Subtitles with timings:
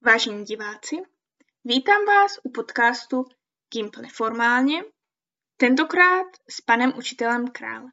[0.00, 0.96] Vážení diváci,
[1.64, 3.24] vítám vás u podcastu
[3.72, 4.84] Gimp neformálně,
[5.56, 7.86] tentokrát s panem učitelem Král.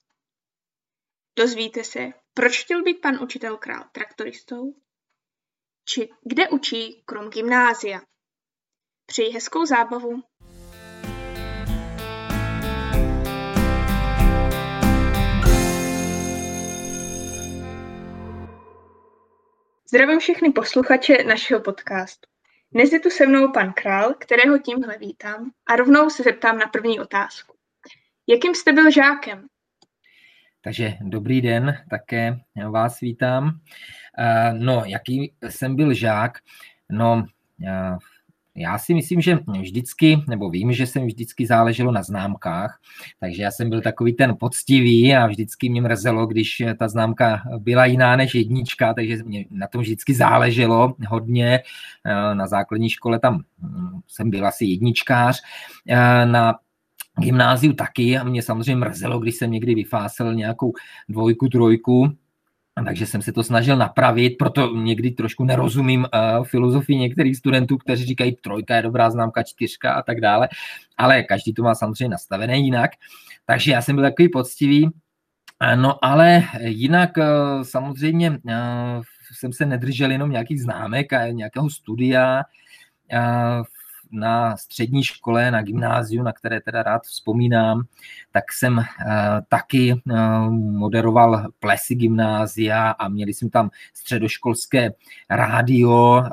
[1.35, 1.99] Dozvíte se,
[2.33, 4.75] proč chtěl být pan učitel Král traktoristou?
[5.85, 8.01] Či kde učí krom gymnázia?
[9.05, 10.23] Přeji hezkou zábavu.
[19.89, 22.27] Zdravím všechny posluchače našeho podcastu.
[22.71, 26.67] Dnes je tu se mnou pan Král, kterého tímhle vítám a rovnou se zeptám na
[26.67, 27.55] první otázku.
[28.27, 29.47] Jakým jste byl žákem?
[30.61, 33.59] Takže dobrý den, také vás vítám.
[34.19, 36.37] Eh, no, jaký jsem byl žák?
[36.91, 37.25] No,
[37.67, 37.97] eh,
[38.55, 42.79] já si myslím, že vždycky, nebo vím, že jsem vždycky záleželo na známkách,
[43.19, 47.85] takže já jsem byl takový ten poctivý a vždycky mě mrzelo, když ta známka byla
[47.85, 51.59] jiná než jednička, takže mě na tom vždycky záleželo hodně.
[52.33, 55.41] Na základní škole tam hm, jsem byl asi jedničkář,
[56.25, 56.55] na
[57.19, 60.73] gymnáziu taky a mě samozřejmě mrzelo, když jsem někdy vyfásel nějakou
[61.09, 62.11] dvojku, trojku,
[62.85, 68.05] takže jsem se to snažil napravit, proto někdy trošku nerozumím uh, filozofii některých studentů, kteří
[68.05, 70.49] říkají, trojka je dobrá známka, čtyřka a tak dále,
[70.97, 72.91] ale každý to má samozřejmě nastavené jinak.
[73.45, 74.89] Takže já jsem byl takový poctivý,
[75.75, 78.37] No ale jinak uh, samozřejmě uh,
[79.33, 82.43] jsem se nedržel jenom nějakých známek a nějakého studia.
[84.11, 87.83] Na střední škole, na gymnáziu, na které teda rád vzpomínám,
[88.31, 88.83] tak jsem uh,
[89.49, 94.91] taky uh, moderoval plesy gymnázia a měli jsme tam středoškolské
[95.29, 96.23] rádio,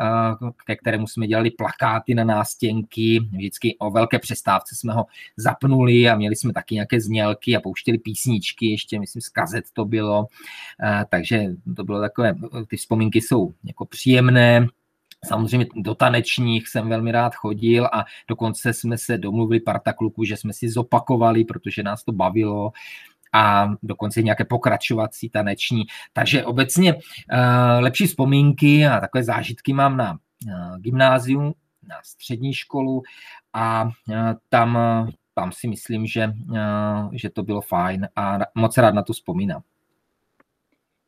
[0.43, 3.21] uh, ke kterému jsme dělali plakáty na nástěnky.
[3.33, 5.07] Vždycky o velké přestávce jsme ho
[5.37, 9.85] zapnuli a měli jsme taky nějaké znělky a pouštěli písničky, ještě myslím z kazet to
[9.85, 10.27] bylo.
[11.09, 11.45] Takže
[11.77, 12.35] to bylo takové,
[12.69, 14.67] ty vzpomínky jsou jako příjemné.
[15.25, 20.37] Samozřejmě do tanečních jsem velmi rád chodil a dokonce jsme se domluvili parta kluků, že
[20.37, 22.73] jsme si zopakovali, protože nás to bavilo
[23.33, 25.85] a dokonce nějaké pokračovací taneční.
[26.13, 27.01] Takže obecně uh,
[27.79, 31.55] lepší vzpomínky a takové zážitky mám na uh, gymnázium,
[31.89, 33.03] na střední školu
[33.53, 34.15] a uh,
[34.49, 34.79] tam,
[35.35, 36.33] tam si myslím, že,
[37.13, 39.63] že to bylo fajn a moc rád na to vzpomínám.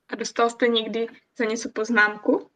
[0.09, 1.07] A dostal jste někdy
[1.39, 2.54] za něco poznámku?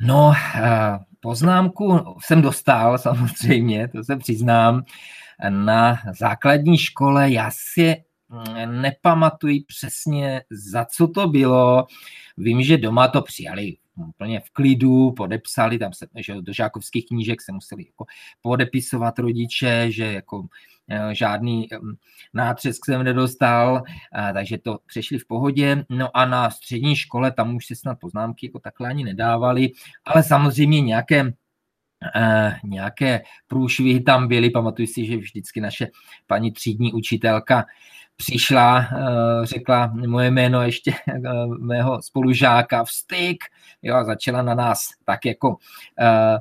[0.00, 4.84] No, eh, poznámku jsem dostal samozřejmě, to se přiznám,
[5.48, 7.30] na základní škole.
[7.30, 7.96] Já si
[8.28, 11.86] mm, nepamatuji přesně, za co to bylo.
[12.36, 17.42] Vím, že doma to přijali úplně v klidu, podepsali, tam se, že do žákovských knížek
[17.42, 18.04] se museli jako
[18.42, 20.48] podepisovat rodiče, že jako
[20.92, 21.68] Eh, žádný
[22.34, 23.82] nátřesk jsem nedostal,
[24.18, 25.84] eh, takže to přešli v pohodě.
[25.88, 29.70] No a na střední škole tam už se snad poznámky jako takhle ani nedávali,
[30.04, 31.32] ale samozřejmě nějaké
[32.16, 34.50] Uh, nějaké průšvihy tam byly.
[34.50, 35.88] Pamatuju si, že vždycky naše
[36.26, 37.66] paní třídní učitelka
[38.20, 43.44] přišla, uh, řekla moje jméno ještě uh, mého spolužáka vstyk,
[43.82, 45.56] jo, a začala na nás tak jako
[46.00, 46.38] Eh,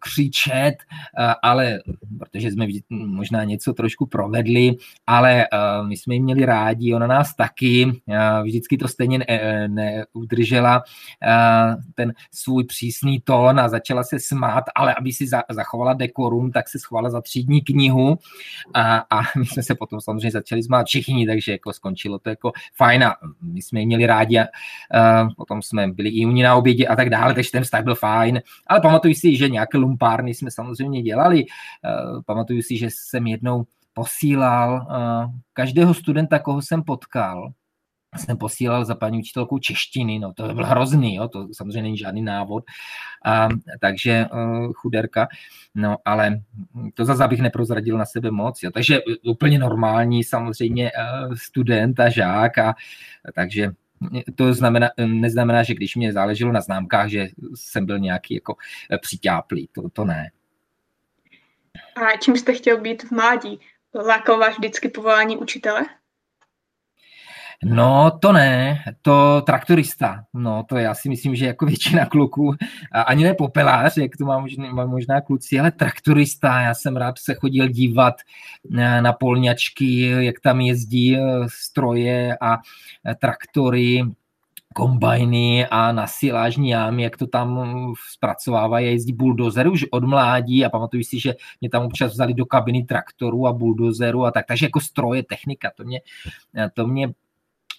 [0.00, 0.74] křičet,
[1.18, 1.78] eh, ale
[2.18, 5.46] protože jsme možná něco trošku provedli, ale eh,
[5.86, 8.02] my jsme ji měli rádi, ona nás taky,
[8.42, 9.18] vždycky to stejně
[9.66, 10.82] neudržela
[11.94, 16.78] ten svůj přísný tón a začala se smát, ale aby si zachovala dekorum, tak se
[16.78, 18.18] schovala za třídní knihu
[18.74, 22.52] a, a my jsme se potom samozřejmě začali smát všichni, takže jako skončilo to jako
[22.76, 24.46] fajn a my jsme ji měli rádi a
[25.36, 27.94] potom jsme byli i u ní na obědě a tak dále, takže ten vztah byl
[27.94, 31.44] fajn, ale pamatuju si, že nějak nějaké lumpárny jsme samozřejmě dělali.
[31.44, 33.64] Eh, pamatuju si, že jsem jednou
[33.94, 37.52] posílal eh, každého studenta, koho jsem potkal,
[38.16, 42.22] jsem posílal za paní učitelkou češtiny, no to byl hrozný, jo, to samozřejmě není žádný
[42.22, 42.64] návod,
[43.24, 43.48] a,
[43.80, 45.28] takže uh, chuderka,
[45.74, 46.40] no ale
[46.94, 52.08] to zase bych neprozradil na sebe moc, jo, takže úplně normální samozřejmě uh, student a
[52.08, 52.74] žák, a,
[53.34, 53.72] takže
[54.34, 58.56] to znamená, neznamená, že když mě záleželo na známkách, že jsem byl nějaký jako
[59.00, 60.30] přitáplý, to, to ne.
[61.96, 63.60] A čím jste chtěl být v mládí?
[63.94, 65.86] Lákal vás vždycky povolání učitele?
[67.64, 70.24] No, to ne, to traktorista.
[70.34, 72.54] No, to já si myslím, že jako většina kluků,
[73.06, 76.60] ani ne popelář, jak to má možná, možná kluci, ale traktorista.
[76.60, 78.14] Já jsem rád se chodil dívat
[79.00, 82.58] na polňačky, jak tam jezdí eh, stroje a
[83.06, 84.04] eh, traktory,
[84.74, 87.74] kombajny a na silážní jámy, jak to tam
[88.12, 92.46] zpracovávají, jezdí buldozer už od mládí a pamatuju si, že mě tam občas vzali do
[92.46, 96.00] kabiny traktoru a buldozeru a tak, takže jako stroje, technika, to mě,
[96.74, 97.08] to mě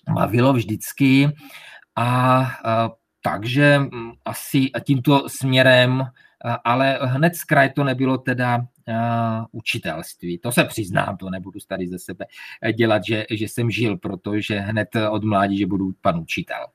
[0.09, 1.29] bavilo vždycky
[1.95, 2.45] a
[3.21, 6.05] takže mm, asi tímto směrem,
[6.63, 8.65] ale hned z kraje to nebylo teda
[9.51, 10.37] učitelství.
[10.37, 12.25] To se přiznám, to nebudu tady ze sebe
[12.77, 16.65] dělat, že, že jsem žil, protože hned od mládí, že budu pan učitel.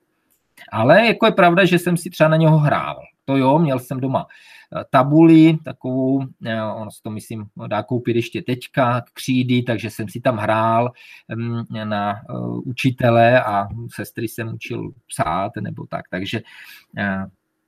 [0.73, 2.97] Ale jako je pravda, že jsem si třeba na něho hrál.
[3.29, 8.17] To jo, měl jsem doma eh, tabuli, takovou, eh, ono se to myslím dá koupit
[8.17, 10.93] ještě teďka, křídy, takže jsem si tam hrál
[11.35, 12.35] mm, na eh,
[12.65, 16.41] učitele a sestry jsem učil psát nebo tak, takže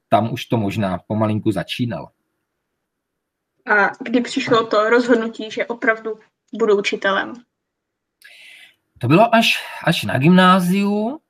[0.09, 2.09] tam už to možná pomalinku začínalo.
[3.67, 6.19] A kdy přišlo to rozhodnutí, že opravdu
[6.59, 7.35] budu učitelem?
[8.99, 11.21] To bylo až, až na gymnáziu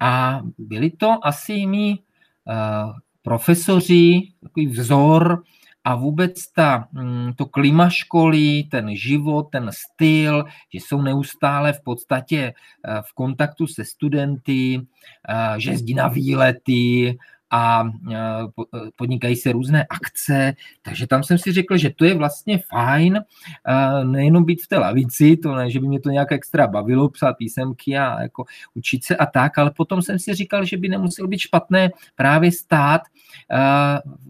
[0.00, 2.04] a byli to asi mý
[2.44, 2.92] uh,
[3.22, 5.42] profesoři, takový vzor
[5.84, 11.80] a vůbec ta, mm, to klima školy, ten život, ten styl, že jsou neustále v
[11.80, 12.54] podstatě
[12.84, 14.80] eh, v kontaktu se studenty,
[15.28, 17.18] eh, že jezdí na výlety
[17.52, 22.14] a e, e, podnikají se různé akce, takže tam jsem si řekl, že to je
[22.14, 26.32] vlastně fajn, e, nejenom být v té lavici, to ne, že by mě to nějak
[26.32, 28.44] extra bavilo, psát písemky a jako
[28.74, 32.52] učit se a tak, ale potom jsem si říkal, že by nemuselo být špatné právě
[32.52, 33.02] stát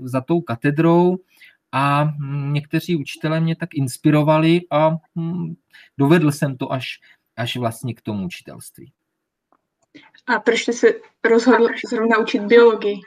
[0.05, 1.19] za tou katedrou
[1.73, 2.13] a
[2.51, 5.55] někteří učitelé mě tak inspirovali a hm,
[5.99, 7.01] dovedl jsem to až,
[7.37, 8.93] až vlastně k tomu učitelství.
[10.27, 10.87] A proč jste se
[11.25, 13.01] rozhodl zrovna učit biologii?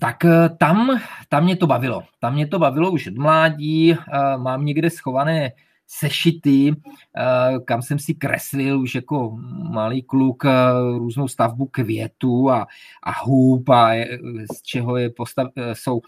[0.00, 2.02] Tak eh, tam, tam mě to bavilo.
[2.20, 3.92] Tam mě to bavilo už od mládí.
[3.92, 3.96] Eh,
[4.36, 5.52] mám někde schované
[5.86, 9.36] sešity, eh, kam jsem si kreslil už jako
[9.72, 10.44] malý kluk
[10.96, 12.66] různou stavbu květů a,
[13.02, 13.94] a hůb a
[14.54, 16.00] z čeho je postav, jsou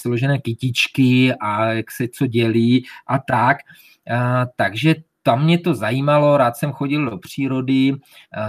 [0.00, 3.56] složené kytičky a jak se co dělí a tak.
[4.56, 7.92] Takže tam mě to zajímalo, rád jsem chodil do přírody,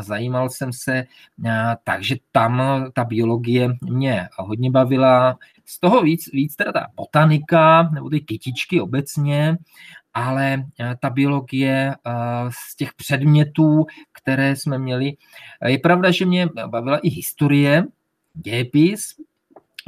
[0.01, 1.03] zajímal jsem se,
[1.83, 2.61] takže tam
[2.93, 5.37] ta biologie mě hodně bavila.
[5.65, 9.57] Z toho víc, víc teda ta botanika, nebo ty kytičky obecně,
[10.13, 10.63] ale
[10.99, 11.95] ta biologie
[12.49, 15.11] z těch předmětů, které jsme měli,
[15.65, 17.83] je pravda, že mě bavila i historie,
[18.33, 19.15] dějepis,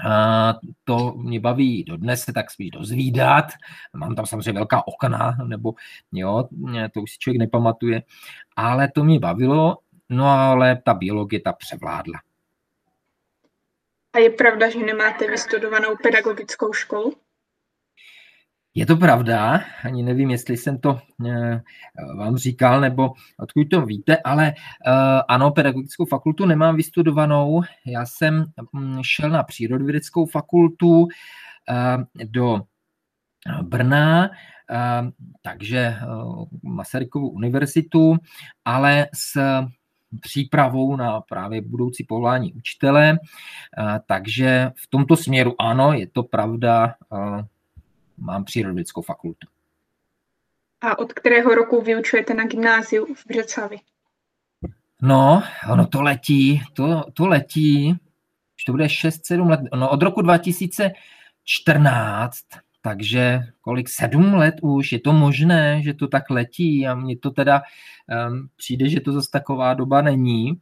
[0.10, 0.54] a
[0.84, 3.46] to mě baví dodnes se tak spíš dozvídat.
[3.94, 5.74] Mám tam samozřejmě velká okna, nebo
[6.12, 6.48] jo,
[6.94, 8.04] to už si člověk nepamatuje.
[8.56, 9.78] Ale to mě bavilo,
[10.10, 12.20] no ale ta biologie ta převládla.
[14.14, 17.14] A je pravda, že nemáte vystudovanou pedagogickou školu?
[18.78, 21.62] Je to pravda, ani nevím, jestli jsem to eh,
[22.18, 24.54] vám říkal, nebo odkud to víte, ale
[24.88, 24.92] eh,
[25.28, 27.62] ano, pedagogickou fakultu nemám vystudovanou.
[27.86, 31.08] Já jsem hm, šel na přírodovědeckou fakultu
[31.70, 32.62] eh, do
[33.62, 34.30] Brna,
[35.42, 35.96] takže
[36.64, 38.18] Masarykovu univerzitu,
[38.66, 39.40] ale s
[40.22, 43.20] přípravou na právě budoucí povolání učitele.
[44.06, 46.96] Takže v tomto směru ano, je to pravda,
[48.18, 49.48] mám přírodovědeckou fakultu.
[50.82, 53.78] A od kterého roku vyučujete na gymnáziu v Břeclavi?
[55.02, 57.96] No, ono to letí, to, to letí,
[58.58, 62.38] už to bude 6-7 let, no od roku 2014,
[62.82, 67.32] takže kolik, sedm let už, je to možné, že to tak letí a mně to
[67.32, 67.62] teda
[68.28, 70.62] um, přijde, že to zase taková doba není,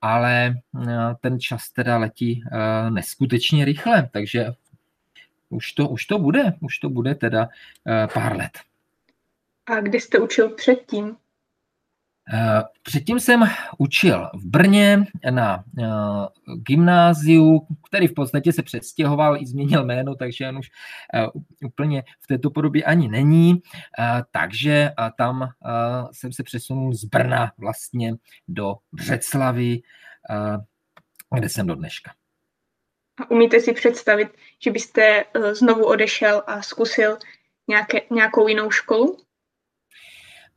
[0.00, 4.52] ale uh, ten čas teda letí uh, neskutečně rychle, takže
[5.50, 8.58] už to, už to bude, už to bude teda uh, pár let.
[9.66, 11.16] A kde jste učil předtím?
[12.32, 13.44] Eh, předtím jsem
[13.78, 15.86] učil v Brně na eh,
[16.56, 20.70] gymnáziu, který v podstatě se přestěhoval i změnil jméno, takže on už
[21.64, 23.62] úplně v této podobě ani není.
[24.30, 25.48] Takže tam
[26.12, 28.14] jsem se přesunul z Brna vlastně
[28.48, 29.80] do Břeclavy,
[31.34, 32.12] kde jsem do dneška.
[33.20, 37.18] A umíte si představit, že byste eh, znovu odešel a zkusil
[37.68, 39.16] nějaké, nějakou jinou školu?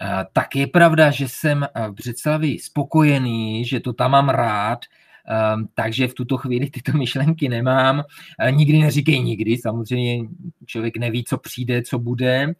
[0.01, 4.79] Eh, tak je pravda, že jsem v Břeclavi spokojený, že to tam mám rád,
[5.27, 8.03] ehm, takže v tuto chvíli tyto myšlenky nemám.
[8.39, 10.29] Eh, nikdy neříkej nikdy, samozřejmě
[10.65, 12.53] člověk neví, co přijde, co bude,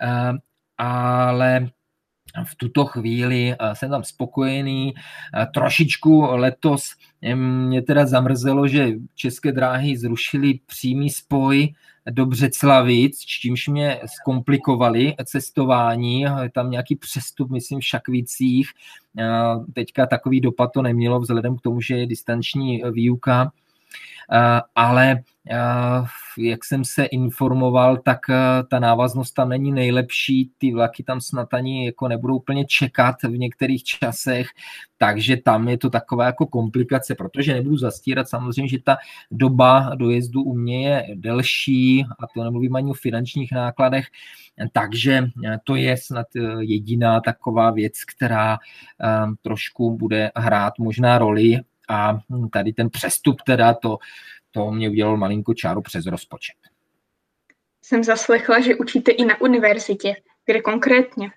[0.00, 0.38] ehm,
[0.78, 1.68] ale
[2.44, 4.94] v tuto chvíli jsem tam spokojený.
[5.54, 6.82] Trošičku letos
[7.34, 11.74] mě teda zamrzelo, že České dráhy zrušili přímý spoj
[12.10, 16.20] do Břeclavic, čímž mě zkomplikovali cestování.
[16.20, 18.68] Je tam nějaký přestup, myslím, v Šakvicích.
[19.74, 23.52] Teďka takový dopad to nemělo vzhledem k tomu, že je distanční výuka.
[24.74, 25.22] Ale
[26.38, 28.18] jak jsem se informoval, tak
[28.70, 33.38] ta návaznost tam není nejlepší, ty vlaky tam snad ani jako nebudou úplně čekat v
[33.38, 34.48] některých časech,
[34.98, 38.96] takže tam je to taková jako komplikace, protože nebudu zastírat samozřejmě, že ta
[39.30, 44.06] doba dojezdu u mě je delší a to nemluvím ani o finančních nákladech,
[44.72, 45.24] takže
[45.64, 46.26] to je snad
[46.60, 48.58] jediná taková věc, která
[49.42, 52.18] trošku bude hrát možná roli a
[52.52, 53.98] tady ten přestup teda to
[54.50, 56.56] to mě udělalo malinko čáru přes rozpočet.
[57.82, 60.14] Jsem zaslechla, že učíte i na univerzitě.
[60.46, 61.30] Kde konkrétně?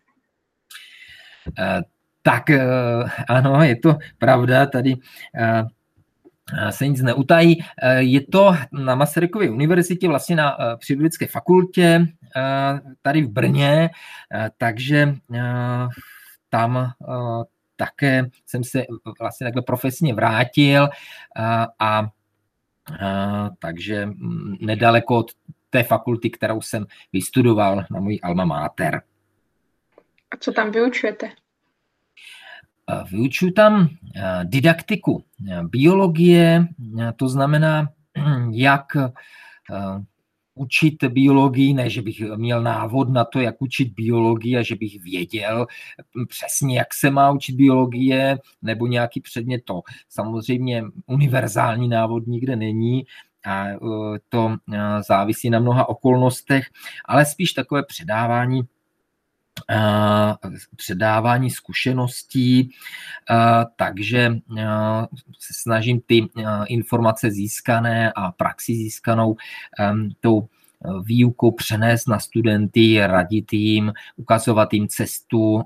[1.48, 1.82] Uh,
[2.22, 5.70] tak uh, ano, je to pravda, tady uh,
[6.70, 7.64] se nic neutají.
[7.98, 12.08] Je to na Masarykově univerzitě, vlastně na přírodovědské fakultě,
[13.02, 13.90] tady v Brně,
[14.58, 15.16] takže
[16.50, 16.92] tam
[17.82, 18.86] také jsem se
[19.20, 20.90] vlastně takhle profesně vrátil
[21.80, 22.08] a
[23.60, 25.32] takže mm, nedaleko od
[25.70, 29.02] té fakulty, kterou jsem vystudoval na můj alma mater.
[30.32, 31.30] A co tam vyučujete?
[33.12, 33.90] Vyučuji tam
[34.44, 35.24] didaktiku
[35.64, 36.68] biologie,
[37.16, 37.90] to znamená,
[38.52, 38.86] jak
[40.56, 45.04] učit biologii, ne, že bych měl návod na to, jak učit biologii a že bych
[45.04, 45.68] věděl
[46.28, 53.06] přesně, jak se má učit biologie, nebo nějaký předmět, to samozřejmě univerzální návod nikde není,
[53.46, 53.78] a e,
[54.30, 56.66] to e, závisí na mnoha okolnostech,
[57.06, 58.62] ale spíš takové předávání
[60.76, 62.70] předávání zkušeností,
[63.76, 64.34] takže
[65.40, 66.28] se snažím ty
[66.68, 69.36] informace získané a praxi získanou
[70.20, 70.48] tou
[71.04, 75.64] výuku přenést na studenty, radit jim, ukazovat jim cestu,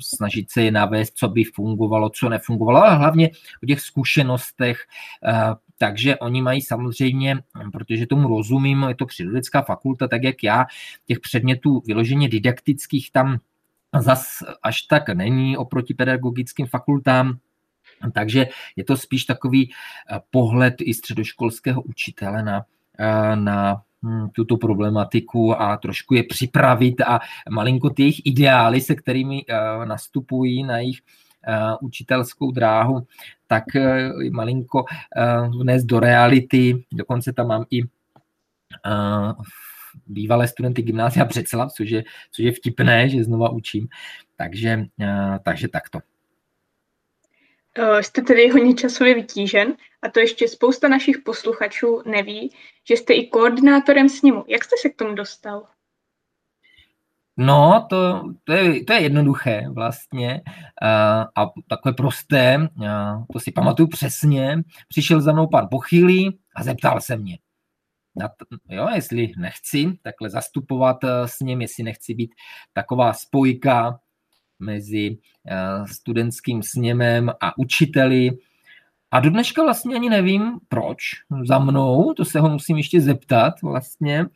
[0.00, 3.30] snažit se je navést, co by fungovalo, co nefungovalo, ale hlavně
[3.62, 4.78] o těch zkušenostech.
[5.78, 10.66] Takže oni mají samozřejmě, protože tomu rozumím, je to přírodická fakulta, tak jak já,
[11.06, 13.38] těch předmětů vyloženě didaktických tam
[13.98, 14.26] zas
[14.62, 17.38] až tak není oproti pedagogickým fakultám,
[18.12, 18.46] takže
[18.76, 19.72] je to spíš takový
[20.30, 22.64] pohled i středoškolského učitele na,
[23.34, 23.82] na
[24.34, 29.44] tuto problematiku a trošku je připravit a malinko ty jejich ideály, se kterými
[29.84, 30.98] nastupují na jejich
[31.80, 33.06] učitelskou dráhu,
[33.46, 33.64] tak
[34.30, 34.84] malinko
[35.60, 36.84] vnést do reality.
[36.92, 37.82] Dokonce tam mám i
[40.06, 43.88] bývalé studenty gymnázia Břeclav, což je, což je vtipné, že znova učím.
[44.36, 44.84] Takže,
[45.42, 45.98] takže takto.
[48.00, 52.52] Jste tedy hodně časově vytížen a to ještě spousta našich posluchačů neví,
[52.88, 54.44] že jste i koordinátorem sněmu.
[54.48, 55.66] Jak jste se k tomu dostal?
[57.36, 60.42] No, to, to, je, to je jednoduché vlastně
[60.82, 64.62] a, a takové prosté, a, to si pamatuju přesně.
[64.88, 67.38] Přišel za mnou pan Pochylý a zeptal se mě,
[68.16, 72.34] na to, jo, jestli nechci takhle zastupovat eh, s ním, jestli nechci být
[72.72, 74.00] taková spojka
[74.60, 78.30] mezi eh, studentským sněmem a učiteli,
[79.10, 80.98] a do dneška vlastně ani nevím, proč
[81.44, 84.26] za mnou, to se ho musím ještě zeptat vlastně,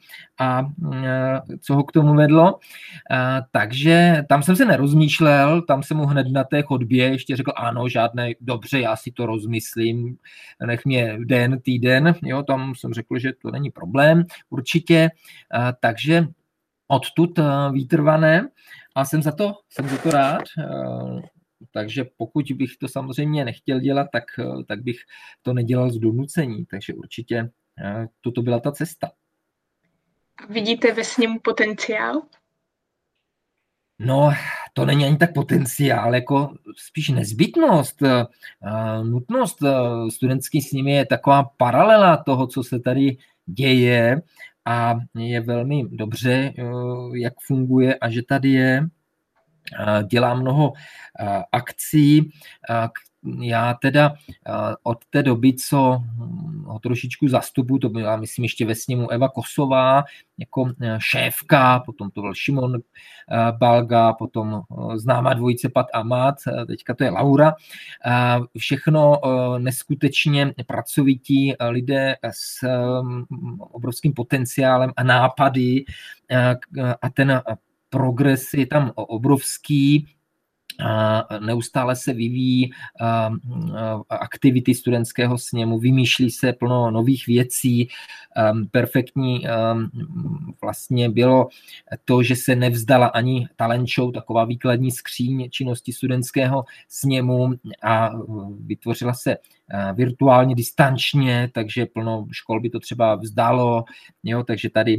[0.41, 2.59] a e, co ho k tomu vedlo.
[3.11, 7.53] A, takže tam jsem se nerozmýšlel, tam jsem mu hned na té chodbě ještě řekl,
[7.57, 10.17] ano, žádné, dobře, já si to rozmyslím,
[10.67, 15.11] nech mě den, týden, jo, tam jsem řekl, že to není problém, určitě.
[15.81, 16.27] Takže
[16.89, 17.39] odtud
[17.73, 18.49] výtrvané
[18.95, 20.43] a jsem za to, jsem za to rád.
[20.59, 20.65] E,
[21.71, 24.97] takže pokud bych to samozřejmě nechtěl dělat, tak, eh, tak bych
[25.43, 26.65] to nedělal z donucení.
[26.65, 27.51] Takže určitě
[27.85, 29.11] eh, toto byla ta cesta.
[30.49, 32.23] Vidíte ve sněmu potenciál?
[33.99, 34.33] No,
[34.73, 38.03] to není ani tak potenciál, jako spíš nezbytnost.
[38.03, 38.25] Eh,
[39.05, 39.59] nutnost
[40.11, 44.23] studentský s nimi je taková paralela toho, co se tady děje
[44.65, 46.53] a je velmi dobře,
[47.15, 48.89] jak funguje a že tady je
[50.11, 50.73] dělá mnoho
[51.53, 52.31] akcí.
[53.41, 54.15] Já teda
[54.83, 59.29] od té doby, co hm, ho trošičku zastupu, to byla, myslím, ještě ve sněmu Eva
[59.29, 60.05] Kosová
[60.39, 62.81] jako e, šéfka, potom to byl Šimon e,
[63.53, 66.35] Balga, potom e, známá dvojice Pat Amat,
[66.67, 67.55] teďka to je Laura.
[68.59, 69.21] Všechno
[69.59, 72.67] neskutečně pracovití lidé s
[73.59, 75.85] obrovským potenciálem a nápady
[77.03, 77.43] a ten
[77.91, 80.09] progres je tam obrovský
[81.41, 82.71] neustále se vyvíjí
[84.09, 87.89] aktivity studentského sněmu, vymýšlí se plno nových věcí.
[88.71, 89.47] Perfektní
[90.63, 91.49] vlastně bylo
[92.05, 97.51] to, že se nevzdala ani talent show, taková výkladní skříň činnosti studentského sněmu
[97.83, 98.11] a
[98.61, 99.37] vytvořila se
[99.95, 103.85] virtuálně, distančně, takže plno škol by to třeba vzdalo,
[104.23, 104.99] jo, takže tady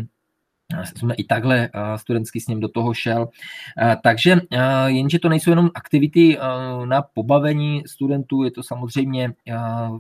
[1.18, 3.30] i takhle studentský s ním do toho šel.
[4.04, 4.38] Takže
[4.86, 6.38] jenže to nejsou jenom aktivity
[6.86, 9.34] na pobavení studentů, je to samozřejmě,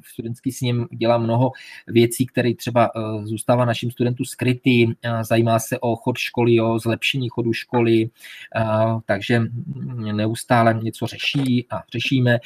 [0.06, 1.52] studentský s ním dělá mnoho
[1.88, 2.92] věcí, které třeba
[3.24, 4.88] zůstává našim studentům skrytý,
[5.22, 8.10] zajímá se o chod školy, o zlepšení chodu školy,
[9.06, 9.42] takže
[10.14, 12.40] neustále něco řeší a řešíme.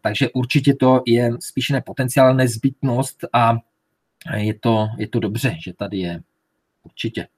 [0.00, 3.58] Takže určitě to je spíš ne potenciál, nezbytnost a
[4.36, 6.20] je to, je to dobře, že tady je.
[6.82, 7.28] Určitě.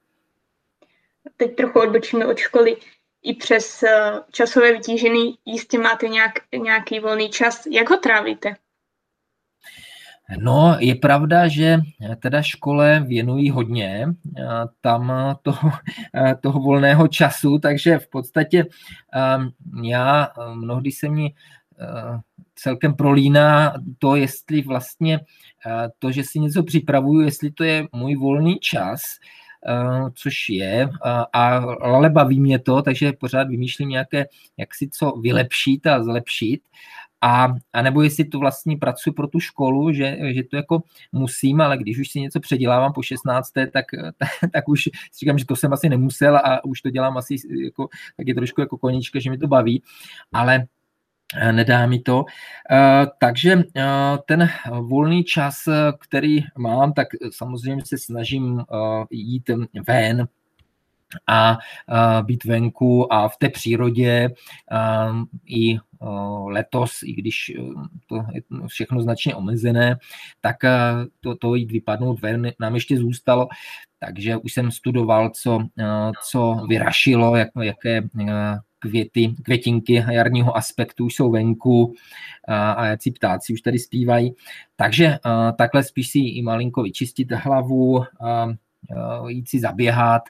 [1.37, 2.77] Teď trochu odbočíme od školy.
[3.23, 7.65] I přes eh, časové vytížení jistě máte nějak, nějaký volný čas.
[7.71, 8.55] Jak ho trávíte?
[10.39, 11.77] No, je pravda, že
[12.19, 14.43] teda škole věnují hodně eh,
[14.81, 15.71] tam toho,
[16.15, 18.65] eh, toho volného času, takže v podstatě
[19.83, 21.33] já mnohdy se mi
[22.61, 25.19] celkem prolíná to, jestli vlastně
[25.99, 29.01] to, že si něco připravuju, jestli to je můj volný čas,
[29.67, 30.89] Eh, což je,
[31.33, 34.25] a, ale baví mě to, takže pořád vymýšlím nějaké,
[34.57, 36.61] jak si co vylepšit a zlepšit.
[37.21, 41.61] A, a nebo jestli to vlastně pracuji pro tu školu, že, že to jako musím,
[41.61, 43.51] ale když už si něco předělávám po 16.
[43.51, 43.85] tak, tak,
[44.53, 44.89] tak už
[45.19, 47.87] říkám, že to jsem asi nemusel a už to dělám asi jako,
[48.17, 49.83] tak je trošku jako konička, že mi to baví,
[50.33, 50.67] ale Eh,
[51.51, 52.25] nedá mi to.
[52.71, 53.83] Eh, takže eh,
[54.25, 54.49] ten
[54.81, 55.55] volný čas,
[55.99, 58.63] který mám, tak samozřejmě se snažím
[59.11, 59.49] jít
[59.87, 60.27] ven,
[61.27, 61.57] a
[62.21, 64.29] být venku a v té přírodě
[65.45, 65.77] i
[66.45, 67.51] letos, i když
[68.07, 69.97] to je všechno značně omezené,
[70.41, 70.55] tak
[71.19, 73.47] to, to jít vypadnout ven nám ještě zůstalo,
[73.99, 75.59] takže už jsem studoval, co,
[76.29, 78.01] co vyrašilo, jak, jaké
[78.81, 81.93] květy, květinky jarního aspektu už jsou venku
[82.47, 84.35] a, jací ptáci už tady zpívají.
[84.75, 85.17] Takže
[85.57, 88.03] takhle spíš si i malinko vyčistit hlavu,
[89.27, 90.21] jít si zaběhat,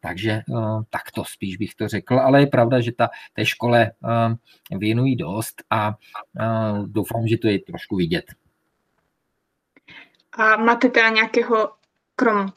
[0.00, 0.42] takže
[0.90, 3.92] tak to spíš bych to řekl, ale je pravda, že ta, té škole
[4.70, 5.94] věnují dost a
[6.86, 8.24] doufám, že to je trošku vidět.
[10.32, 11.70] A máte teda nějakého,
[12.16, 12.52] krom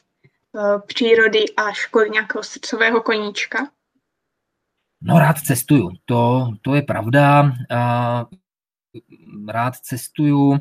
[0.86, 3.70] přírody a školy, nějakého srdcového koníčka?
[5.00, 7.52] No rád cestuju, to, to je pravda.
[9.48, 10.58] Rád cestuju.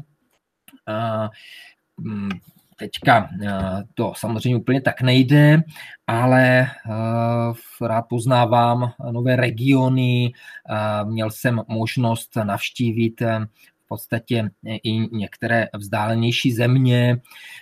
[1.97, 2.30] Mm,
[2.78, 3.30] teďka
[3.93, 5.62] to samozřejmě úplně tak nejde,
[6.08, 6.67] ale
[7.82, 10.32] rád poznávám nové regiony.
[11.04, 13.21] Měl jsem možnost navštívit
[13.88, 14.50] v podstatě
[14.84, 17.21] i některé vzdálenější země,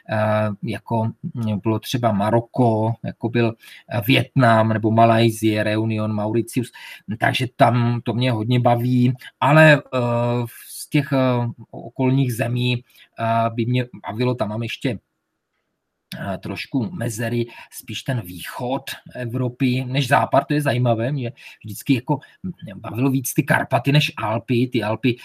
[0.10, 1.12] eh, jako
[1.64, 3.54] bylo třeba Maroko, jako byl
[4.08, 6.72] Větnam nebo Malajzie, Reunion, Mauritius,
[7.20, 10.00] takže tam to mě hodně baví, ale eh,
[10.70, 11.18] z těch eh,
[11.72, 12.84] okolních zemí
[13.54, 15.00] by mě bavilo, tam mám ještě
[16.40, 18.84] trošku mezery, spíš ten východ
[19.16, 21.32] Evropy než západ, to je zajímavé, mě
[21.66, 22.20] vždycky jako
[22.76, 25.16] bavilo víc ty Karpaty než Alpy, ty Alpy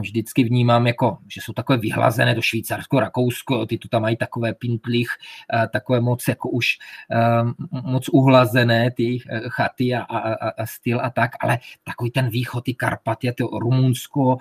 [0.00, 4.54] vždycky vnímám jako, že jsou takové vyhlazené do Švýcarsko, Rakousko, ty tu tam mají takové
[4.54, 5.08] pintlich,
[5.54, 6.78] eh, takové moc jako už
[7.10, 12.28] eh, moc uhlazené ty eh, chaty a, a, a styl a tak, ale takový ten
[12.28, 14.36] východ, ty Karpaty, to Rumunsko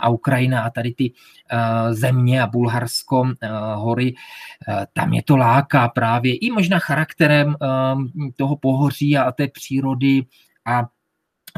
[0.00, 1.12] a Ukrajina a tady ty
[1.90, 3.32] země a Bulharsko,
[3.74, 4.14] hory,
[4.92, 7.56] tam je to láká právě i možná charakterem
[8.36, 10.22] toho pohoří a té přírody
[10.66, 10.88] a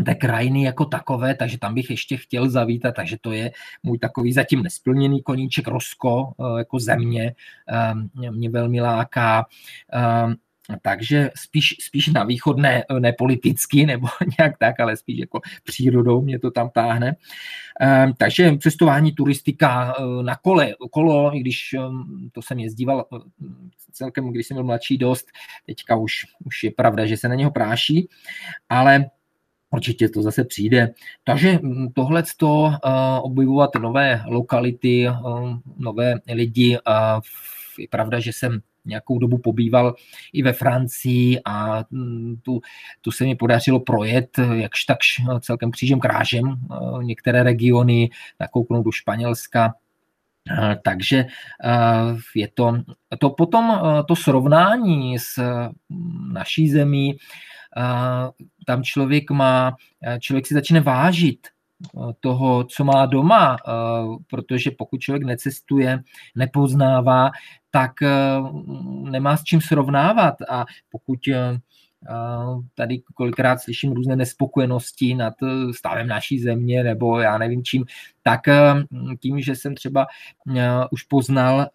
[0.05, 3.51] té krajiny jako takové, takže tam bych ještě chtěl zavítat, takže to je
[3.83, 7.35] můj takový zatím nesplněný koníček Rusko eh, jako země,
[7.69, 9.47] eh, mě velmi láká.
[9.95, 10.35] Eh,
[10.83, 14.09] takže spíš, spíš na východ ne, ne politicky nebo
[14.39, 17.17] nějak tak, ale spíš jako přírodou mě to tam táhne.
[18.17, 21.75] Takže cestování, turistika na kole, kolo, i když
[22.33, 23.07] to jsem jezdíval
[23.93, 25.27] celkem, když jsem byl mladší dost,
[25.67, 26.13] teďka už,
[26.45, 28.09] už je pravda, že se na něho práší,
[28.69, 29.11] ale
[29.71, 30.95] Určitě to zase přijde.
[31.25, 32.73] Takže mm, tohle to uh,
[33.23, 36.79] objevovat nové lokality, uh, nové lidi.
[37.79, 39.95] Je pravda, že jsem nějakou dobu pobýval
[40.33, 42.61] i ve Francii a mm, tu,
[43.01, 46.57] tu se mi podařilo projet jakž takž celkem křížem krážem
[47.03, 49.75] některé regiony, nakouknout do Španělska,
[50.85, 51.27] takže
[52.35, 52.79] je to,
[53.19, 55.43] to potom to srovnání s
[56.33, 57.17] naší zemí
[58.69, 59.77] tam člověk má,
[60.21, 61.49] člověk si začne vážit
[62.21, 63.57] toho, co má doma,
[64.31, 66.03] protože pokud člověk necestuje,
[66.37, 67.31] nepoznává,
[67.71, 67.93] tak
[69.11, 70.35] nemá s čím srovnávat.
[70.49, 71.19] A pokud
[72.75, 75.35] tady kolikrát slyším různé nespokojenosti nad
[75.75, 77.85] stavem naší země nebo já nevím čím,
[78.23, 78.41] tak
[79.21, 80.07] tím, že jsem třeba
[80.91, 81.67] už poznal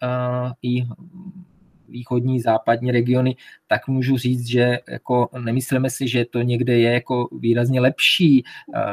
[0.62, 0.86] i
[1.88, 7.28] východní, západní regiony, tak můžu říct, že jako nemyslíme si, že to někde je jako
[7.32, 8.44] výrazně lepší,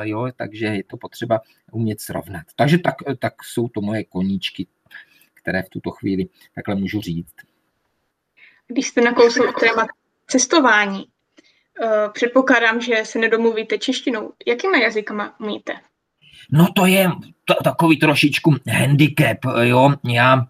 [0.01, 2.43] jo, takže je to potřeba umět srovnat.
[2.55, 4.67] Takže tak, tak jsou to moje koníčky,
[5.33, 6.25] které v tuto chvíli
[6.55, 7.35] takhle můžu říct.
[8.67, 9.87] Když jste nakousl téma
[10.27, 11.05] cestování,
[11.83, 14.31] Eh, předpokládám, že se nedomluvíte češtinou.
[14.47, 15.73] Jakýma jazykama umíte?
[16.51, 17.09] No to je
[17.45, 19.93] to, takový trošičku handicap, jo.
[20.13, 20.45] Já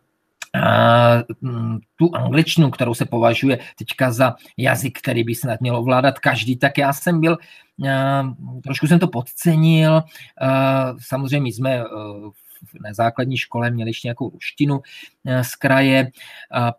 [1.96, 6.78] tu angličtinu, kterou se považuje teďka za jazyk, který by snad měl ovládat každý, tak
[6.78, 7.38] já jsem byl,
[8.64, 10.04] trošku jsem to podcenil,
[11.00, 11.84] samozřejmě jsme
[12.84, 14.82] na základní škole měli ještě nějakou ruštinu
[15.42, 16.12] z kraje,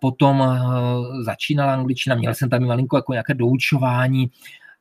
[0.00, 0.42] potom
[1.24, 4.30] začínala angličtina, měl jsem tam i malinko jako nějaké doučování,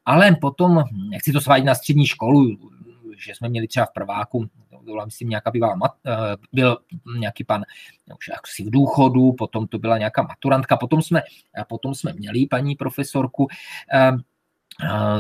[0.06, 2.58] ale potom, nechci to svádět na střední školu,
[3.22, 4.50] že jsme měli třeba v prváku,
[4.82, 5.92] byla myslím nějaká bývala, mat,
[6.54, 6.78] byl
[7.20, 7.64] nějaký pan
[8.18, 11.22] už asi v důchodu, potom to byla nějaká maturantka, potom jsme,
[11.70, 13.48] potom jsme měli paní profesorku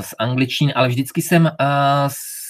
[0.01, 1.51] z angličtiny, ale vždycky jsem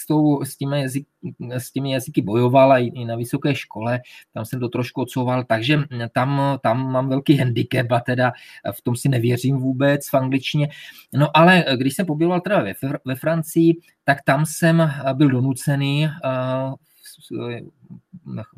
[0.05, 1.07] tou, s, těmi jazyk,
[1.49, 3.99] s těmi jazyky bojoval i, i na vysoké škole,
[4.33, 5.79] tam jsem to trošku odsouval, takže
[6.11, 8.31] tam, tam mám velký handicap a teda
[8.71, 10.69] v tom si nevěřím vůbec v angličtině.
[11.13, 12.73] No ale když jsem pobýval teda ve,
[13.05, 16.07] ve Francii, tak tam jsem byl donucený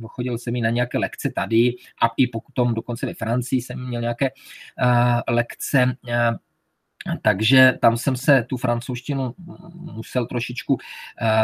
[0.07, 4.01] chodil jsem i na nějaké lekce tady a i potom dokonce ve Francii jsem měl
[4.01, 6.37] nějaké uh, lekce uh,
[7.21, 9.35] takže tam jsem se tu francouzštinu
[9.93, 10.79] musel trošičku uh,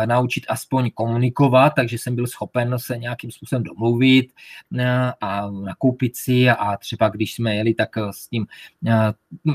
[0.05, 4.31] naučit aspoň komunikovat, takže jsem byl schopen se nějakým způsobem domluvit
[4.71, 4.81] uh,
[5.21, 8.45] a nakoupit si a třeba když jsme jeli, tak s tím
[8.81, 8.93] uh,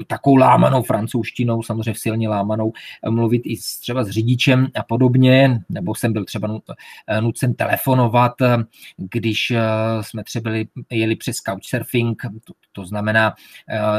[0.07, 2.73] takovou lámanou francouzštinou, samozřejmě silně lámanou,
[3.11, 6.61] mluvit i třeba s řidičem a podobně, nebo jsem byl třeba
[7.21, 8.33] nucen telefonovat,
[8.97, 9.53] když
[10.01, 10.51] jsme třeba
[10.91, 13.35] jeli přes couchsurfing, to, to znamená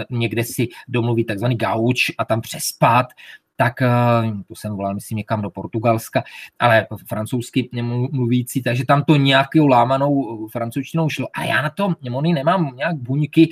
[0.09, 3.05] někde si domluvit takzvaný gauč, a tam přespat,
[3.55, 3.87] tak eh,
[4.47, 6.23] to jsem volal, myslím, někam do Portugalska,
[6.59, 7.69] ale francouzsky
[8.11, 11.27] mluvící, takže tam to nějakou lámanou francouzštinou šlo.
[11.33, 13.49] A já na to, Moni, nemám nějak buňky,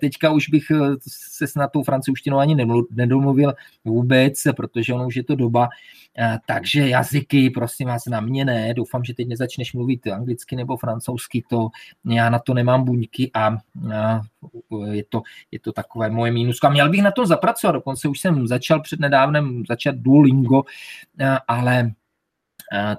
[0.00, 0.76] teďka už bych eh,
[1.08, 6.09] se s na tou francouzštinou ani nedomluvil vůbec, protože ono už je to doba, eh,
[6.46, 11.44] takže jazyky, prosím vás, na mě ne, doufám, že teď nezačneš mluvit anglicky nebo francouzsky,
[11.50, 11.68] to
[12.04, 13.56] já na to nemám buňky a
[14.92, 16.58] je to, je to takové moje mínus.
[16.62, 20.62] A měl bych na to zapracovat, dokonce už jsem začal před nedávnem začat Duolingo,
[21.48, 21.90] ale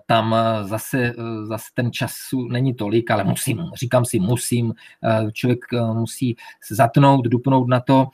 [0.06, 4.74] tam zase, zase ten času není tolik, ale musím, říkám si musím,
[5.34, 5.60] člověk
[5.94, 6.36] musí
[6.70, 8.08] zatnout, dupnout na to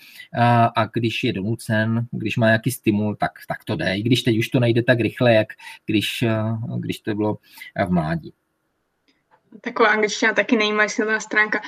[0.75, 3.97] a když je donucen, když má nějaký stimul, tak, tak to jde.
[3.97, 5.47] I když teď už to nejde tak rychle, jak
[5.85, 6.23] když,
[6.77, 7.37] když to bylo
[7.87, 8.33] v mládí.
[9.61, 11.61] Taková angličtina taky není silná stránka.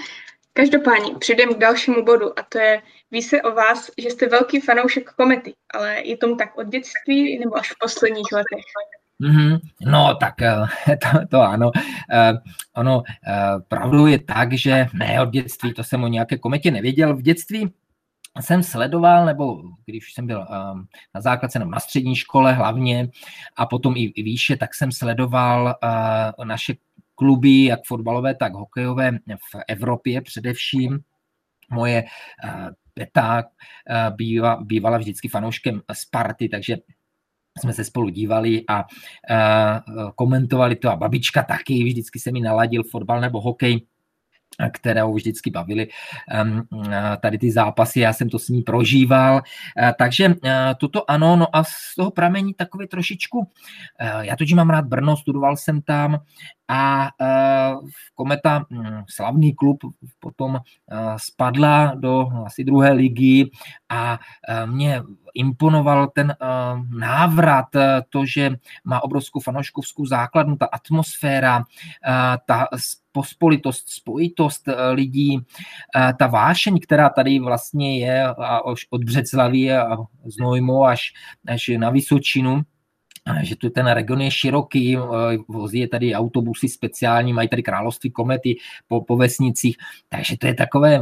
[0.54, 4.62] Každopádně přijdeme k dalšímu bodu a to je, ví se o vás, že jste velký
[4.62, 8.66] fanoušek komety, ale je tomu tak od dětství nebo až v posledních letech?
[9.22, 9.60] Mm-hmm.
[9.82, 10.56] No, tak eh,
[10.98, 11.72] to, to ano.
[11.72, 12.38] Uh,
[12.76, 13.04] ono, uh,
[13.68, 17.16] pravdou je tak, že ne od dětství, to jsem o nějaké kometě nevěděl.
[17.16, 17.74] V dětství
[18.40, 20.48] jsem sledoval, nebo když jsem byl
[21.16, 23.10] na základce nebo na střední škole hlavně
[23.56, 25.76] a potom i, výše, tak jsem sledoval
[26.44, 26.74] naše
[27.16, 31.00] kluby, jak fotbalové, tak hokejové v Evropě především.
[31.72, 32.04] Moje
[32.94, 33.44] teta
[34.10, 36.78] býva, bývala vždycky fanouškem Sparty, takže
[37.58, 42.84] jsme se spolu dívali a uh, komentovali to a babička taky, vždycky se mi naladil
[42.84, 43.82] fotbal nebo hokej
[44.74, 45.88] které ho vždycky bavili
[47.22, 49.42] tady ty zápasy, já jsem to s ní prožíval,
[49.98, 50.34] takže
[50.78, 53.48] toto ano, no a z toho pramení takový trošičku,
[54.22, 56.20] já totiž mám rád Brno, studoval jsem tam
[56.70, 57.10] a
[58.16, 59.78] Kometa, hm, slavný klub,
[60.20, 60.60] potom
[61.18, 63.50] spadla do asi druhé ligy
[63.90, 64.20] a
[64.66, 65.02] mě
[65.34, 66.36] imponoval ten
[66.98, 67.66] návrat,
[68.10, 68.56] to, že
[68.86, 71.64] má obrovskou fanouškovskou základnu, ta atmosféra,
[72.46, 72.68] ta
[73.12, 75.40] pospolitost, spojitost lidí,
[76.20, 78.26] ta vášeň, která tady vlastně je
[78.90, 81.14] od Břeclaví a z Nojmo až,
[81.48, 82.62] až na Vysočinu,
[83.42, 84.98] že tu ten region je široký,
[85.48, 89.78] vozí je tady autobusy speciální, mají tady království komety po, po vesnicích,
[90.10, 91.00] takže to je takové,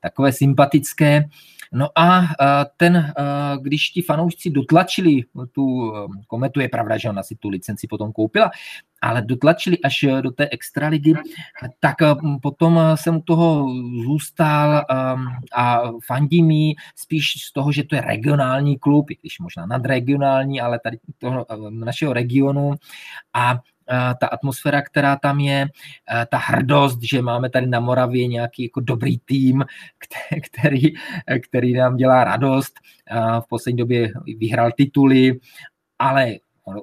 [0.00, 1.24] takové sympatické.
[1.72, 2.22] No a
[2.76, 3.12] ten,
[3.60, 5.92] když ti fanoušci dotlačili tu
[6.26, 8.50] kometu, je pravda, že ona si tu licenci potom koupila,
[9.02, 11.14] ale dotlačili až do té extraligy,
[11.80, 11.96] tak
[12.42, 13.66] potom jsem u toho
[14.04, 14.84] zůstal
[15.54, 20.60] a fandí mi spíš z toho, že to je regionální klub, i když možná nadregionální,
[20.60, 22.74] ale tady toho našeho regionu
[23.34, 23.58] a
[24.20, 25.68] ta atmosféra, která tam je,
[26.30, 29.64] ta hrdost, že máme tady na Moravě nějaký jako dobrý tým,
[30.46, 30.82] který,
[31.48, 32.72] který nám dělá radost.
[33.40, 35.40] V poslední době vyhrál tituly,
[35.98, 36.34] ale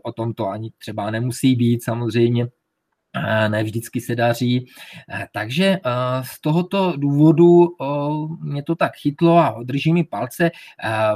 [0.03, 2.47] o tom to ani třeba nemusí být samozřejmě
[3.47, 4.65] ne vždycky se daří.
[5.33, 5.77] Takže
[6.21, 7.67] z tohoto důvodu
[8.41, 10.51] mě to tak chytlo a drží mi palce,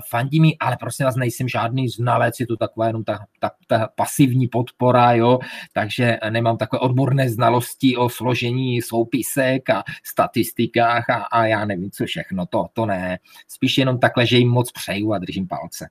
[0.09, 3.89] fandí mi, ale prosím vás, nejsem žádný znalec, je to taková jenom ta, ta, ta
[3.95, 5.39] pasivní podpora, jo,
[5.73, 12.05] takže nemám takové odborné znalosti o složení soupisek a statistikách a, a já nevím, co
[12.05, 13.19] všechno, to, to ne.
[13.47, 15.89] Spíš jenom takhle, že jim moc přeju a držím palce.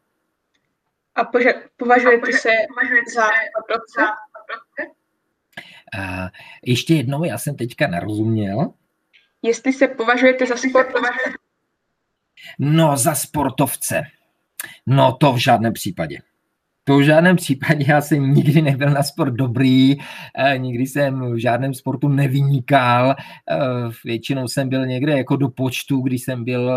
[1.14, 2.50] A pože, považujete se
[3.14, 4.00] za sportovce?
[5.98, 6.28] Uh,
[6.62, 8.72] ještě jednou, já jsem teďka nerozuměl.
[9.42, 11.08] Jestli se považujete za sportovce?
[12.58, 14.02] No, za sportovce.
[14.86, 16.18] No, to v žádném případě.
[16.84, 19.96] To v žádném případě já jsem nikdy nebyl na sport dobrý,
[20.38, 23.56] eh, nikdy jsem v žádném sportu nevynikal, eh,
[24.04, 26.72] většinou jsem byl někde jako do počtu, když jsem byl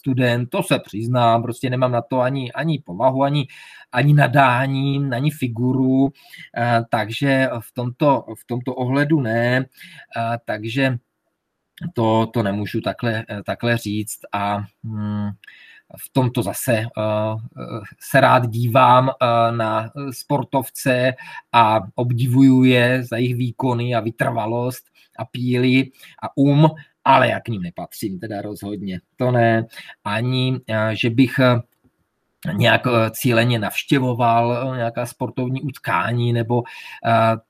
[0.00, 3.46] student, to se přiznám, prostě nemám na to ani, ani povahu, ani,
[3.92, 6.08] ani nadání, ani figuru,
[6.56, 9.66] eh, takže v tomto, v tomto ohledu ne,
[10.16, 10.98] eh, takže
[11.94, 15.28] to, to nemůžu takhle, eh, takhle říct a hmm,
[15.98, 16.86] v tomto zase
[18.00, 19.10] se rád dívám
[19.50, 21.14] na sportovce
[21.52, 24.86] a obdivuju je za jejich výkony a vytrvalost
[25.18, 25.90] a píly
[26.22, 26.70] a um,
[27.04, 29.00] ale já k ním nepatřím, teda rozhodně.
[29.16, 29.66] To ne.
[30.04, 31.62] Ani, eh, že bych eh,
[32.52, 36.62] nějak eh, cíleně navštěvoval nějaká sportovní utkání, nebo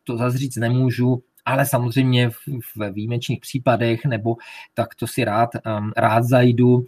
[0.04, 2.30] to zase říct nemůžu, ale samozřejmě
[2.76, 4.36] ve výjimečných případech, nebo
[4.74, 6.84] tak to si rád, um, rád zajdu uh,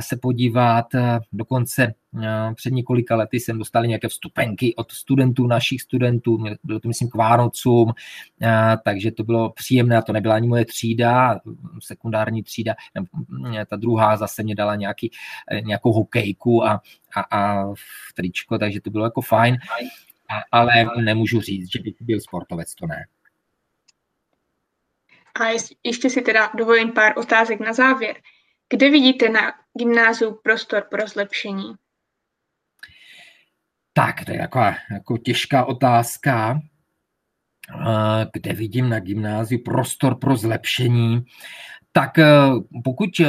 [0.00, 0.94] se podívat.
[0.94, 1.00] Uh,
[1.32, 2.22] dokonce uh,
[2.54, 7.14] před několika lety jsem dostal nějaké vstupenky od studentů, našich studentů, bylo to myslím k
[7.14, 7.92] Vánocům,
[8.84, 11.40] takže to bylo příjemné, a to nebyla ani moje třída,
[11.82, 12.74] sekundární třída,
[13.68, 15.10] ta druhá zase mě dala nějaký,
[15.64, 16.80] nějakou hokejku a,
[17.16, 17.72] a, a
[18.14, 19.56] tričko, takže to bylo jako fajn,
[20.52, 20.72] ale
[21.04, 23.04] nemůžu říct, že bych byl sportovec, to ne.
[25.40, 25.46] A
[25.84, 28.16] ještě si teda dovolím pár otázek na závěr.
[28.70, 31.74] Kde vidíte na gymnáziu prostor pro zlepšení?
[33.92, 36.60] Tak, to je taková jako těžká otázka.
[38.32, 41.24] Kde vidím na gymnáziu prostor pro zlepšení?
[41.92, 42.24] Tak e,
[42.84, 43.26] pokud e,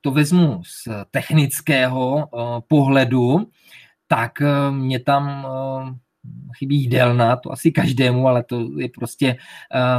[0.00, 2.26] to vezmu z technického e,
[2.68, 3.50] pohledu,
[4.08, 4.32] tak
[4.70, 5.46] mě tam
[6.58, 9.36] chybí jídelna, to asi každému, ale to je prostě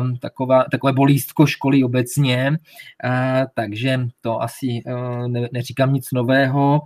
[0.01, 6.81] um, taková, takové bolístko školy obecně, uh, takže to asi uh, ne, neříkám nic nového.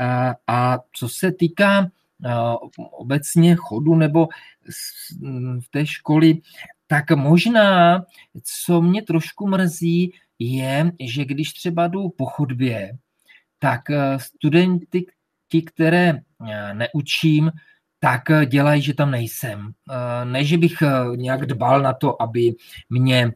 [0.00, 1.88] Uh, a co se týká uh,
[2.90, 4.28] obecně chodu nebo
[5.60, 6.34] v té školy,
[6.86, 8.04] tak možná,
[8.44, 12.92] co mě trošku mrzí, je, že když třeba jdu po chodbě,
[13.58, 13.80] tak
[14.16, 15.06] studenti,
[15.48, 16.20] ti, které
[16.72, 17.50] neučím,
[18.00, 19.70] tak eh, dělají, že tam nejsem.
[19.90, 22.54] Eh, ne, že bych eh, nějak dbal na to, aby
[22.90, 23.32] mě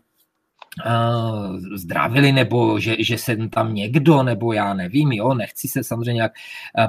[1.74, 6.32] zdravili, nebo že, že jsem tam někdo, nebo já nevím, jo, nechci se samozřejmě nějak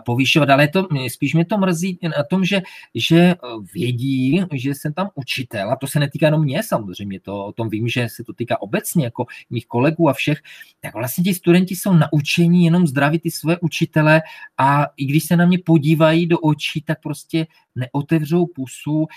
[0.06, 2.62] povyšovat, ale to, spíš mě to mrzí na tom, že,
[2.96, 3.36] že
[3.74, 7.70] vědí, že jsem tam učitel a to se netýká jenom mě samozřejmě, to o tom
[7.70, 10.42] vím, že se to týká obecně jako mých kolegů a všech,
[10.80, 14.22] tak vlastně ti studenti jsou naučení jenom zdravit ty své učitele
[14.58, 19.08] a i když se na mě podívají do očí, tak prostě neotevřou pusu, um,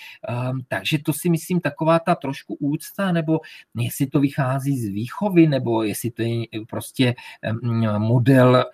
[0.68, 3.40] takže to si myslím taková ta trošku úcta, nebo
[3.76, 7.14] jestli to vychází z výchovy, nebo jestli to je prostě
[7.62, 8.64] um, model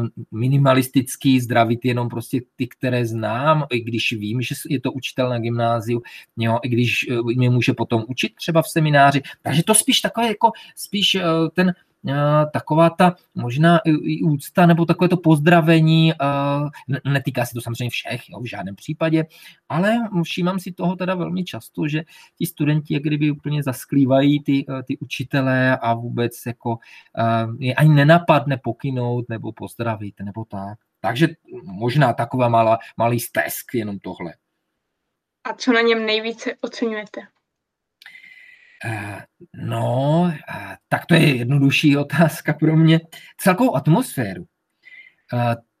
[0.00, 5.28] um, minimalistický, zdravit jenom prostě ty, které znám, i když vím, že je to učitel
[5.28, 6.02] na gymnáziu,
[6.36, 10.52] jo, i když mě může potom učit třeba v semináři, takže to spíš takové jako
[10.76, 11.16] spíš
[11.54, 11.74] ten
[12.52, 16.12] taková ta možná i úcta nebo takové to pozdravení,
[17.04, 19.24] netýká se to samozřejmě všech, jo, v žádném případě,
[19.68, 22.04] ale všímám si toho teda velmi často, že
[22.38, 26.78] ti studenti jak kdyby úplně zasklívají ty, ty učitelé a vůbec jako
[27.58, 30.78] je ani nenapadne pokynout nebo pozdravit nebo tak.
[31.00, 31.28] Takže
[31.64, 34.34] možná taková malá, malý stesk, jenom tohle.
[35.44, 37.20] a co na něm nejvíce oceňujete?
[39.54, 40.32] No,
[40.88, 43.00] tak to je jednodušší otázka pro mě.
[43.38, 44.46] Celkovou atmosféru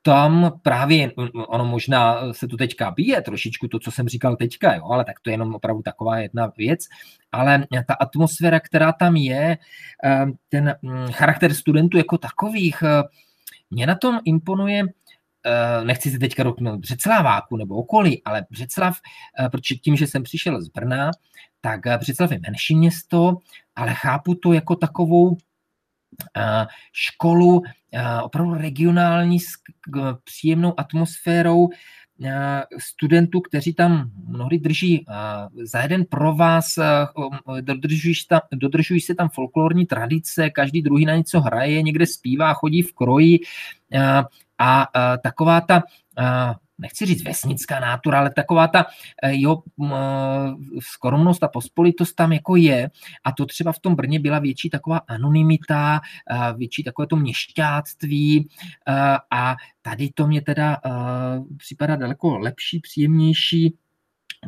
[0.06, 1.12] tam právě,
[1.48, 5.20] ono možná se to teďka bije trošičku to, co jsem říkal teďka, jo, ale tak
[5.20, 6.80] to je jenom opravdu taková jedna věc,
[7.32, 9.58] ale ta atmosféra, která tam je,
[10.04, 13.02] eh, ten mm, charakter studentů jako takových, eh,
[13.70, 14.88] mě na tom imponuje, eh,
[15.84, 18.96] nechci se teďka dotknout Břeclaváku nebo okolí, ale Břeclav,
[19.52, 21.10] protože tím, že jsem přišel z Brna,
[21.60, 23.36] tak Břeclav je menší město,
[23.76, 25.36] ale chápu to jako takovou
[26.92, 27.62] školu
[28.22, 29.46] opravdu regionální s
[30.24, 31.68] příjemnou atmosférou
[32.78, 35.06] studentů, kteří tam mnohdy drží
[35.62, 36.78] za jeden pro vás,
[37.60, 42.82] dodržují, tam, dodržují se tam folklorní tradice, každý druhý na něco hraje, někde zpívá, chodí
[42.82, 43.38] v kroji
[44.58, 44.88] a
[45.22, 45.82] taková ta
[46.78, 48.86] nechci říct vesnická nátura, ale taková ta
[49.22, 49.62] eh, jo,
[50.80, 52.90] skromnost a pospolitost tam jako je.
[53.24, 56.00] A to třeba v tom Brně byla větší taková anonymita,
[56.56, 58.48] větší takové to měšťáctví.
[59.30, 60.80] A tady to mě teda
[61.56, 63.74] připadá daleko lepší, příjemnější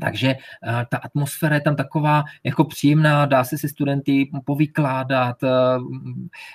[0.01, 5.49] takže eh, ta atmosféra je tam taková jako příjemná, dá se se studenty povykládat eh,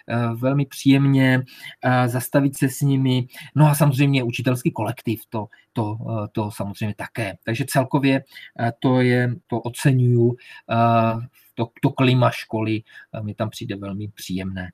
[0.07, 1.43] eh, velmi příjemně,
[2.05, 3.27] zastavit se s nimi.
[3.55, 5.97] No a samozřejmě učitelský kolektiv, to, to,
[6.31, 7.37] to samozřejmě také.
[7.43, 8.23] Takže celkově
[8.79, 10.35] to je, to oceňuju,
[11.55, 12.81] to, to klima školy
[13.21, 14.71] mi tam přijde velmi příjemné.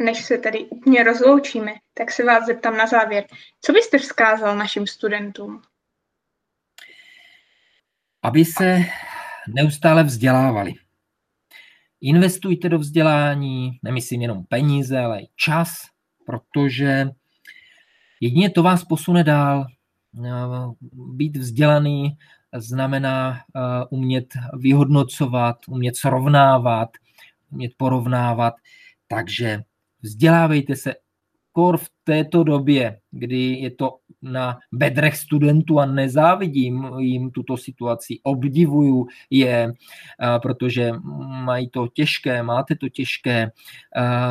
[0.00, 3.26] Než se tedy úplně rozloučíme, tak se vás zeptám na závěr.
[3.60, 5.62] Co byste vzkázal našim studentům?
[8.22, 8.84] Aby se
[9.54, 10.74] neustále vzdělávali.
[12.00, 15.72] Investujte do vzdělání, nemyslím jenom peníze, ale i čas,
[16.26, 17.10] protože
[18.20, 19.66] jedině to vás posune dál.
[20.92, 22.16] Být vzdělaný
[22.56, 26.88] znamená eh, umět vyhodnocovat, umět srovnávat,
[27.50, 28.54] umět porovnávat.
[29.08, 29.62] Takže
[30.02, 30.94] vzdělávejte se
[31.52, 38.18] kor v této době, kdy je to na bedrech studentů a nezávidím jim tuto situaci,
[38.22, 39.72] obdivuju je,
[40.42, 40.92] protože
[41.44, 43.50] mají to těžké, máte to těžké,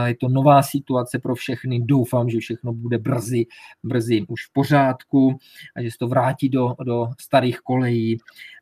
[0.05, 3.45] je to nová situace pro všechny, doufám, že všechno bude brzy,
[3.83, 5.39] brzy už v pořádku
[5.75, 8.17] a že se to vrátí do, do starých kolejí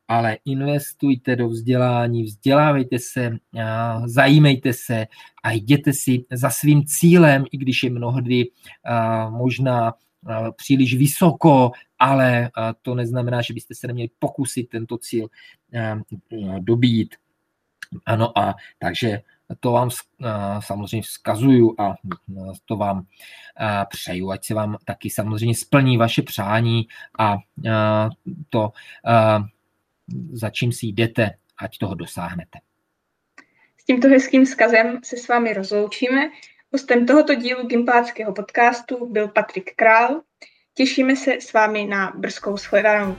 [0.08, 3.38] ale investujte do vzdělání, vzdělávejte se,
[4.06, 5.08] zajímejte se
[5.44, 8.46] a jděte si za svým cílem, i když je mnohdy
[9.30, 9.94] možná
[10.56, 15.28] příliš vysoko, ale to neznamená, že byste se neměli pokusit tento cíl
[16.60, 17.16] dobít.
[18.06, 19.22] Ano a takže
[19.60, 19.90] to vám
[20.60, 21.96] samozřejmě vzkazuju a
[22.66, 23.06] to vám
[23.90, 26.88] přeju, ať se vám taky samozřejmě splní vaše přání
[27.20, 27.38] a
[28.50, 28.72] to
[30.32, 31.30] za čím si jdete,
[31.62, 32.60] ať toho dosáhnete.
[33.78, 36.30] S tímto hezkým skazem se s vámi rozloučíme.
[36.74, 40.22] Hostem tohoto dílu Gimpláckého podcastu byl Patrik Král.
[40.74, 43.18] Těšíme se s vámi na brzkou shledanou.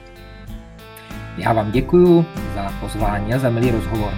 [1.38, 2.24] Já vám děkuji
[2.54, 4.12] za pozvání a za milý rozhovor.